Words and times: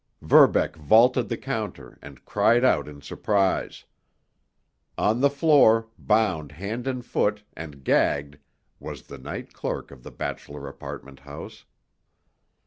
Verbeck 0.23 0.75
vaulted 0.75 1.29
the 1.29 1.37
counter, 1.37 1.99
and 2.01 2.25
cried 2.25 2.65
out 2.65 2.87
in 2.87 3.01
surprise. 3.03 3.85
On 4.97 5.19
the 5.19 5.29
floor, 5.29 5.89
bound 5.99 6.53
hand 6.53 6.87
and 6.87 7.05
foot, 7.05 7.43
and 7.55 7.83
gagged, 7.83 8.39
was 8.79 9.03
the 9.03 9.19
night 9.19 9.53
clerk 9.53 9.91
of 9.91 10.01
the 10.01 10.09
bachelor 10.09 10.67
apartment 10.67 11.19
house. 11.19 11.65